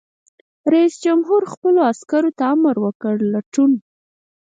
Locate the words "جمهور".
1.05-1.41